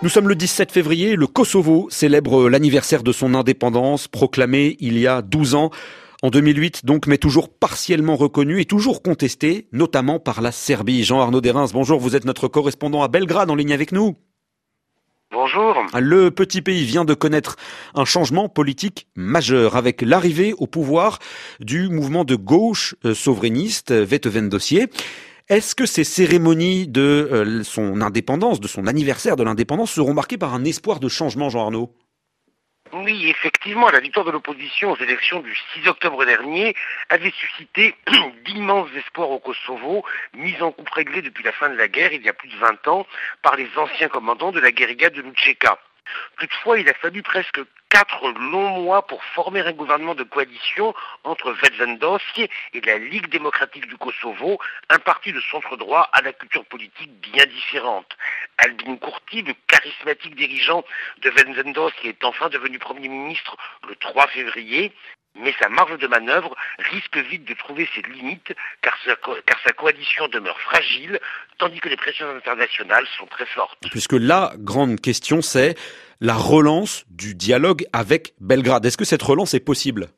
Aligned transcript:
Nous 0.00 0.08
sommes 0.08 0.28
le 0.28 0.36
17 0.36 0.70
février, 0.70 1.16
le 1.16 1.26
Kosovo 1.26 1.88
célèbre 1.90 2.48
l'anniversaire 2.48 3.02
de 3.02 3.10
son 3.10 3.34
indépendance 3.34 4.06
proclamée 4.06 4.76
il 4.78 4.96
y 4.96 5.08
a 5.08 5.22
12 5.22 5.56
ans. 5.56 5.70
En 6.22 6.30
2008, 6.30 6.84
donc, 6.84 7.08
mais 7.08 7.18
toujours 7.18 7.48
partiellement 7.48 8.14
reconnu 8.14 8.60
et 8.60 8.64
toujours 8.64 9.02
contesté, 9.02 9.66
notamment 9.72 10.20
par 10.20 10.40
la 10.40 10.52
Serbie. 10.52 11.02
Jean-Arnaud 11.02 11.40
Derins, 11.40 11.66
bonjour, 11.72 11.98
vous 11.98 12.14
êtes 12.14 12.24
notre 12.24 12.46
correspondant 12.46 13.02
à 13.02 13.08
Belgrade 13.08 13.50
en 13.50 13.56
ligne 13.56 13.72
avec 13.72 13.90
nous. 13.90 14.16
Bonjour. 15.32 15.74
Le 15.98 16.30
petit 16.30 16.62
pays 16.62 16.84
vient 16.84 17.04
de 17.04 17.14
connaître 17.14 17.56
un 17.94 18.04
changement 18.04 18.48
politique 18.48 19.08
majeur 19.16 19.74
avec 19.74 20.00
l'arrivée 20.02 20.54
au 20.58 20.68
pouvoir 20.68 21.18
du 21.58 21.88
mouvement 21.88 22.24
de 22.24 22.36
gauche 22.36 22.94
euh, 23.04 23.14
souverainiste 23.14 23.92
Vetevend 23.92 24.48
Dossier. 24.48 24.86
Est-ce 25.48 25.74
que 25.74 25.86
ces 25.86 26.04
cérémonies 26.04 26.86
de 26.86 27.00
euh, 27.32 27.64
son 27.64 28.02
indépendance, 28.02 28.60
de 28.60 28.68
son 28.68 28.86
anniversaire 28.86 29.34
de 29.34 29.42
l'indépendance, 29.42 29.92
seront 29.92 30.12
marquées 30.12 30.36
par 30.36 30.52
un 30.52 30.62
espoir 30.64 31.00
de 31.00 31.08
changement, 31.08 31.48
Jean 31.48 31.62
Arnaud? 31.62 31.94
Oui, 32.92 33.30
effectivement, 33.30 33.88
la 33.88 34.00
victoire 34.00 34.26
de 34.26 34.30
l'opposition 34.30 34.92
aux 34.92 34.96
élections 34.96 35.40
du 35.40 35.56
6 35.74 35.88
octobre 35.88 36.22
dernier 36.26 36.74
avait 37.08 37.32
suscité 37.32 37.94
d'immenses 38.44 38.90
espoirs 38.94 39.30
au 39.30 39.38
Kosovo, 39.38 40.04
mis 40.34 40.60
en 40.60 40.70
coupe 40.70 40.90
réglée 40.90 41.22
depuis 41.22 41.44
la 41.44 41.52
fin 41.52 41.70
de 41.70 41.76
la 41.76 41.88
guerre, 41.88 42.12
il 42.12 42.22
y 42.22 42.28
a 42.28 42.34
plus 42.34 42.50
de 42.50 42.56
20 42.56 42.86
ans, 42.88 43.06
par 43.40 43.56
les 43.56 43.68
anciens 43.76 44.08
commandants 44.08 44.52
de 44.52 44.60
la 44.60 44.70
guérilla 44.70 45.08
de 45.08 45.22
Lucheka. 45.22 45.78
Toutefois, 46.38 46.78
il 46.78 46.88
a 46.90 46.94
fallu 46.94 47.22
presque 47.22 47.60
quatre 47.90 48.28
longs 48.30 48.80
mois 48.80 49.06
pour 49.06 49.22
former 49.24 49.60
un 49.60 49.72
gouvernement 49.72 50.14
de 50.14 50.22
coalition 50.22 50.94
entre 51.24 51.52
Vezendosje 51.52 52.48
et 52.74 52.80
la 52.82 52.98
Ligue 52.98 53.28
démocratique 53.28 53.86
du 53.86 53.96
Kosovo, 53.96 54.58
un 54.90 54.98
parti 54.98 55.32
de 55.32 55.40
centre 55.40 55.76
droit 55.76 56.08
à 56.12 56.22
la 56.22 56.32
culture 56.32 56.64
politique 56.66 57.12
bien 57.20 57.46
différente. 57.46 58.16
Albin 58.58 58.96
Kurti, 58.96 59.42
le 59.42 59.54
charismatique 59.66 60.36
dirigeant 60.36 60.84
de 61.22 61.30
Vezendosje, 61.30 61.94
est 62.04 62.24
enfin 62.24 62.48
devenu 62.48 62.78
Premier 62.78 63.08
ministre 63.08 63.56
le 63.88 63.96
3 63.96 64.26
février 64.28 64.92
mais 65.34 65.54
sa 65.60 65.68
marge 65.68 65.98
de 65.98 66.06
manœuvre 66.06 66.54
risque 66.90 67.16
vite 67.16 67.44
de 67.44 67.54
trouver 67.54 67.88
ses 67.94 68.02
limites 68.02 68.54
car 68.82 68.96
sa, 69.04 69.72
coalition 69.72 70.28
demeure 70.28 70.58
fragile 70.60 71.20
tandis 71.58 71.80
que 71.80 71.88
les 71.88 71.96
pressions 71.96 72.28
internationales 72.30 73.06
sont 73.16 73.26
très 73.26 73.46
fortes. 73.46 73.78
Puisque 73.90 74.14
la 74.14 74.52
grande 74.56 75.00
question 75.00 75.42
c'est 75.42 75.76
la 76.20 76.34
relance 76.34 77.04
du 77.10 77.34
dialogue 77.34 77.86
avec 77.92 78.34
Belgrade. 78.40 78.84
Est-ce 78.84 78.96
que 78.96 79.04
cette 79.04 79.22
relance 79.22 79.54
est 79.54 79.60
possible? 79.60 80.08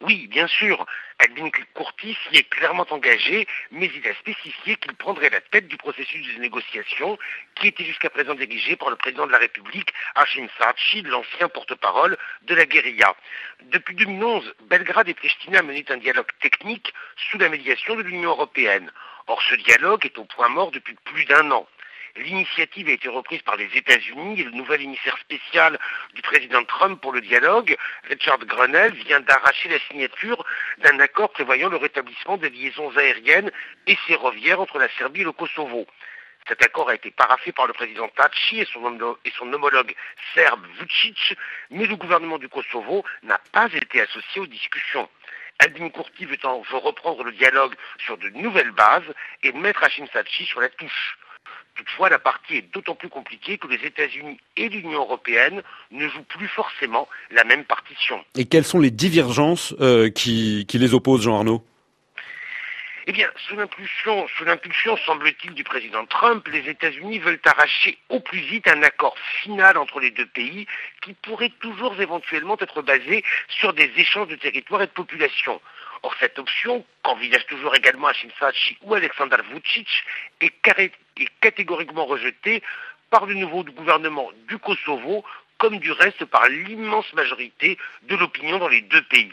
Oui, 0.00 0.28
bien 0.28 0.46
sûr. 0.46 0.86
Albin 1.18 1.50
Kurti 1.74 2.14
s'y 2.14 2.38
est 2.38 2.48
clairement 2.48 2.86
engagé, 2.90 3.48
mais 3.72 3.90
il 3.92 4.06
a 4.06 4.14
spécifié 4.14 4.76
qu'il 4.76 4.94
prendrait 4.94 5.30
la 5.30 5.40
tête 5.40 5.66
du 5.66 5.76
processus 5.76 6.34
de 6.36 6.40
négociation 6.40 7.18
qui 7.56 7.68
était 7.68 7.84
jusqu'à 7.84 8.08
présent 8.08 8.34
dirigé 8.34 8.76
par 8.76 8.90
le 8.90 8.96
président 8.96 9.26
de 9.26 9.32
la 9.32 9.38
République, 9.38 9.92
Hashim 10.14 10.46
Saatchi, 10.56 11.02
l'ancien 11.02 11.48
porte-parole 11.48 12.16
de 12.42 12.54
la 12.54 12.64
guérilla. 12.66 13.16
Depuis 13.64 13.96
2011, 13.96 14.54
Belgrade 14.70 15.08
et 15.08 15.14
Pristina 15.14 15.62
menaient 15.62 15.90
un 15.90 15.96
dialogue 15.96 16.30
technique 16.40 16.94
sous 17.30 17.38
la 17.38 17.48
médiation 17.48 17.96
de 17.96 18.02
l'Union 18.02 18.30
européenne. 18.30 18.92
Or, 19.26 19.42
ce 19.42 19.56
dialogue 19.56 20.06
est 20.06 20.16
au 20.18 20.24
point 20.24 20.48
mort 20.48 20.70
depuis 20.70 20.94
plus 21.04 21.24
d'un 21.24 21.50
an. 21.50 21.66
L'initiative 22.18 22.88
a 22.88 22.92
été 22.92 23.08
reprise 23.08 23.42
par 23.42 23.54
les 23.54 23.70
États-Unis 23.76 24.40
et 24.40 24.44
le 24.44 24.50
nouvel 24.50 24.82
émissaire 24.82 25.16
spécial 25.18 25.78
du 26.14 26.22
président 26.22 26.64
Trump 26.64 27.00
pour 27.00 27.12
le 27.12 27.20
dialogue, 27.20 27.76
Richard 28.08 28.38
Grenell, 28.40 28.92
vient 28.92 29.20
d'arracher 29.20 29.68
la 29.68 29.78
signature 29.78 30.44
d'un 30.78 30.98
accord 30.98 31.30
prévoyant 31.30 31.68
le 31.68 31.76
rétablissement 31.76 32.36
des 32.36 32.50
liaisons 32.50 32.90
aériennes 32.96 33.52
et 33.86 33.94
ferroviaires 33.94 34.60
entre 34.60 34.80
la 34.80 34.88
Serbie 34.98 35.20
et 35.20 35.24
le 35.24 35.32
Kosovo. 35.32 35.86
Cet 36.48 36.60
accord 36.64 36.88
a 36.88 36.96
été 36.96 37.12
paraffé 37.12 37.52
par 37.52 37.68
le 37.68 37.72
président 37.72 38.08
Taci 38.08 38.60
et 38.60 38.64
son, 38.64 39.52
homologue 39.52 39.94
serbe 40.34 40.66
Vucic, 40.80 41.36
mais 41.70 41.86
le 41.86 41.94
gouvernement 41.94 42.38
du 42.38 42.48
Kosovo 42.48 43.04
n'a 43.22 43.38
pas 43.52 43.68
été 43.72 44.00
associé 44.00 44.40
aux 44.40 44.46
discussions. 44.46 45.08
Albin 45.60 45.88
Kurti 45.90 46.24
veut, 46.24 46.38
veut 46.42 46.78
reprendre 46.78 47.22
le 47.22 47.32
dialogue 47.32 47.76
sur 47.98 48.18
de 48.18 48.28
nouvelles 48.30 48.72
bases 48.72 49.14
et 49.44 49.52
mettre 49.52 49.84
Hashim 49.84 50.06
Sachi 50.12 50.46
sur 50.46 50.60
la 50.60 50.68
touche. 50.70 51.16
Toutefois, 51.78 52.08
la 52.08 52.18
partie 52.18 52.56
est 52.56 52.74
d'autant 52.74 52.96
plus 52.96 53.08
compliquée 53.08 53.56
que 53.56 53.68
les 53.68 53.86
États-Unis 53.86 54.38
et 54.56 54.68
l'Union 54.68 54.98
européenne 54.98 55.62
ne 55.92 56.08
jouent 56.08 56.24
plus 56.24 56.48
forcément 56.48 57.08
la 57.30 57.44
même 57.44 57.64
partition. 57.64 58.24
Et 58.34 58.46
quelles 58.46 58.64
sont 58.64 58.80
les 58.80 58.90
divergences 58.90 59.76
euh, 59.80 60.10
qui, 60.10 60.66
qui 60.66 60.78
les 60.78 60.92
opposent, 60.92 61.22
Jean 61.22 61.36
Arnaud 61.36 61.64
eh 63.10 63.12
bien, 63.12 63.30
sous 63.48 63.56
l'impulsion, 63.56 64.28
sous 64.36 64.44
l'impulsion, 64.44 64.94
semble-t-il, 64.98 65.54
du 65.54 65.64
président 65.64 66.04
Trump, 66.04 66.46
les 66.52 66.68
États-Unis 66.68 67.18
veulent 67.20 67.40
arracher 67.46 67.96
au 68.10 68.20
plus 68.20 68.40
vite 68.40 68.68
un 68.68 68.82
accord 68.82 69.16
final 69.42 69.78
entre 69.78 69.98
les 69.98 70.10
deux 70.10 70.26
pays 70.26 70.66
qui 71.00 71.14
pourrait 71.14 71.52
toujours 71.60 71.98
éventuellement 71.98 72.58
être 72.60 72.82
basé 72.82 73.24
sur 73.48 73.72
des 73.72 73.90
échanges 73.96 74.28
de 74.28 74.36
territoires 74.36 74.82
et 74.82 74.86
de 74.86 74.92
populations. 74.92 75.58
Or, 76.02 76.14
cette 76.20 76.38
option, 76.38 76.84
qu'envisage 77.02 77.46
toujours 77.46 77.74
également 77.74 78.08
Hashim 78.08 78.30
Sachi 78.38 78.78
ou 78.82 78.94
Alexander 78.94 79.36
Vucic, 79.50 79.88
est 80.40 80.52
catégoriquement 81.40 82.06
rejetée 82.06 82.62
par 83.10 83.26
le 83.26 83.34
nouveau 83.34 83.64
gouvernement 83.64 84.30
du 84.48 84.58
Kosovo, 84.58 85.24
comme 85.58 85.78
du 85.78 85.90
reste 85.90 86.24
par 86.26 86.48
l'immense 86.48 87.12
majorité 87.14 87.78
de 88.02 88.16
l'opinion 88.16 88.58
dans 88.58 88.68
les 88.68 88.82
deux 88.82 89.02
pays. 89.02 89.32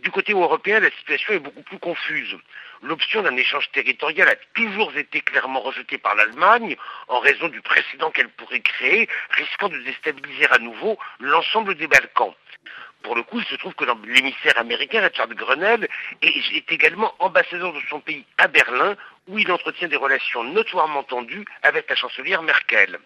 Du 0.00 0.10
côté 0.10 0.32
européen, 0.32 0.78
la 0.78 0.90
situation 0.90 1.32
est 1.32 1.38
beaucoup 1.40 1.62
plus 1.62 1.78
confuse. 1.78 2.36
L'option 2.82 3.22
d'un 3.22 3.36
échange 3.36 3.68
territorial 3.72 4.28
a 4.28 4.36
toujours 4.54 4.96
été 4.96 5.20
clairement 5.20 5.60
rejetée 5.60 5.98
par 5.98 6.14
l'Allemagne 6.14 6.76
en 7.08 7.18
raison 7.18 7.48
du 7.48 7.60
précédent 7.60 8.10
qu'elle 8.12 8.28
pourrait 8.28 8.60
créer, 8.60 9.08
risquant 9.30 9.68
de 9.68 9.78
déstabiliser 9.78 10.46
à 10.50 10.58
nouveau 10.58 10.96
l'ensemble 11.18 11.74
des 11.74 11.88
Balkans. 11.88 12.34
Pour 13.02 13.14
le 13.14 13.22
coup, 13.22 13.38
il 13.40 13.46
se 13.46 13.54
trouve 13.56 13.74
que 13.74 13.84
l'émissaire 14.06 14.58
américain, 14.58 15.00
Richard 15.00 15.28
Grenell, 15.28 15.88
est 16.22 16.72
également 16.72 17.14
ambassadeur 17.20 17.72
de 17.72 17.80
son 17.88 18.00
pays 18.00 18.24
à 18.38 18.48
Berlin, 18.48 18.96
où 19.28 19.38
il 19.38 19.50
entretient 19.52 19.88
des 19.88 19.96
relations 19.96 20.42
notoirement 20.44 21.04
tendues 21.04 21.44
avec 21.62 21.88
la 21.88 21.96
chancelière 21.96 22.42
Merkel. 22.42 22.98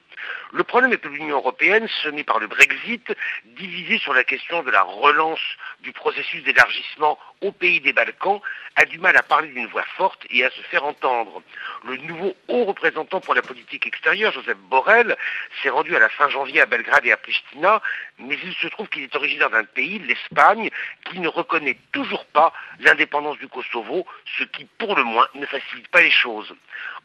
Le 0.55 0.65
problème 0.65 0.93
est 0.93 0.99
que 0.99 1.09
l'Union 1.09 1.37
européenne, 1.37 1.89
semée 2.03 2.25
par 2.25 2.39
le 2.39 2.47
Brexit, 2.47 3.11
divisée 3.57 3.99
sur 3.99 4.13
la 4.13 4.23
question 4.23 4.63
de 4.63 4.71
la 4.71 4.83
relance 4.83 5.41
du 5.81 5.93
processus 5.93 6.45
d'élargissement 6.45 7.19
au 7.41 7.53
pays 7.53 7.81
des 7.81 7.95
Balkans, 7.95 8.39
a 8.77 8.85
du 8.85 8.99
mal 8.99 9.17
à 9.17 9.23
parler 9.23 9.49
d'une 9.49 9.67
voix 9.67 9.85
forte 9.97 10.27
et 10.29 10.45
à 10.45 10.51
se 10.51 10.61
faire 10.63 10.85
entendre. 10.85 11.43
Le 11.85 11.97
nouveau 11.97 12.37
haut 12.49 12.65
représentant 12.65 13.21
pour 13.21 13.35
la 13.35 13.41
politique 13.41 13.87
extérieure, 13.87 14.33
Joseph 14.33 14.59
Borrell, 14.69 15.17
s'est 15.63 15.71
rendu 15.71 15.97
à 15.97 15.99
la 15.99 16.11
fin 16.11 16.29
janvier 16.29 16.61
à 16.61 16.67
Belgrade 16.67 17.07
et 17.07 17.13
à 17.13 17.17
Pristina, 17.17 17.81
mais 18.19 18.39
il 18.45 18.55
se 18.55 18.67
trouve 18.69 18.89
qu'il 18.89 19.03
est 19.03 19.17
originaire 19.17 19.51
d'un 19.51 19.65
pays, 19.65 20.01
l'Espagne, 20.01 20.71
qui 21.07 21.19
ne 21.19 21.29
reconnaît 21.29 21.79
toujours 21.93 22.27
pas 22.27 22.53
l'indépendance 22.81 23.39
du 23.39 23.49
Kosovo, 23.49 24.07
ce 24.39 24.45
qui, 24.45 24.67
pour 24.79 24.97
le 24.97 25.05
moins, 25.05 25.29
ne 25.35 25.47
facilite 25.47 25.89
pas 25.89 26.03
les 26.03 26.11
choses. 26.11 26.55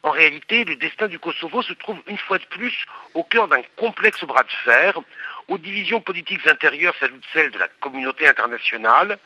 En 0.04 0.12
réalité, 0.12 0.64
le 0.64 0.76
destin 0.76 1.08
du 1.08 1.18
Kosovo 1.18 1.62
se 1.62 1.74
trouve 1.74 2.02
une 2.08 2.18
fois 2.18 2.38
de 2.38 2.46
plus 2.46 2.86
au 3.14 3.24
cœur 3.24 3.37
d'un 3.46 3.62
complexe 3.76 4.24
bras 4.24 4.42
de 4.42 4.52
fer. 4.64 5.00
Aux 5.48 5.60
divisions 5.60 6.02
politiques 6.02 6.48
intérieures 6.48 6.96
s'ajoute 7.00 7.24
celle 7.34 7.52
de 7.52 7.60
la 7.60 7.68
communauté 7.80 8.28
internationale. 8.28 9.20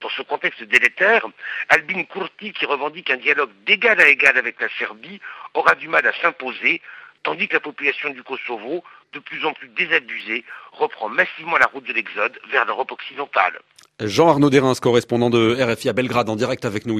Dans 0.00 0.08
ce 0.10 0.22
contexte 0.22 0.62
délétère, 0.62 1.26
Albin 1.68 2.04
Kurti, 2.04 2.52
qui 2.52 2.66
revendique 2.66 3.10
un 3.10 3.16
dialogue 3.16 3.50
d'égal 3.66 4.00
à 4.00 4.08
égal 4.08 4.38
avec 4.38 4.60
la 4.60 4.68
Serbie, 4.78 5.20
aura 5.54 5.74
du 5.74 5.88
mal 5.88 6.06
à 6.06 6.12
s'imposer, 6.20 6.80
tandis 7.24 7.48
que 7.48 7.54
la 7.54 7.60
population 7.60 8.10
du 8.10 8.22
Kosovo, 8.22 8.84
de 9.12 9.18
plus 9.18 9.44
en 9.44 9.52
plus 9.52 9.68
désabusée, 9.68 10.44
reprend 10.72 11.08
massivement 11.08 11.56
la 11.56 11.66
route 11.66 11.84
de 11.84 11.92
l'exode 11.92 12.38
vers 12.50 12.66
l'Europe 12.66 12.92
occidentale. 12.92 13.58
Jean-Arnaud 13.98 14.50
Derins, 14.50 14.74
correspondant 14.74 15.30
de 15.30 15.56
RFI 15.58 15.88
à 15.88 15.94
Belgrade, 15.94 16.28
en 16.28 16.36
direct 16.36 16.66
avec 16.66 16.84
nous. 16.84 16.94